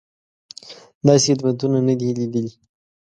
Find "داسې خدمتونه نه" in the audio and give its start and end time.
1.07-1.93